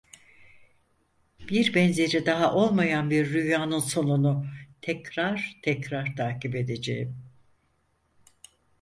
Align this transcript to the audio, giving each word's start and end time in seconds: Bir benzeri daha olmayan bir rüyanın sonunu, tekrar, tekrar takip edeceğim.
Bir 1.39 1.73
benzeri 1.73 2.25
daha 2.25 2.53
olmayan 2.55 3.09
bir 3.09 3.29
rüyanın 3.29 3.79
sonunu, 3.79 4.45
tekrar, 4.81 5.59
tekrar 5.63 6.15
takip 6.15 6.55
edeceğim. 6.55 7.15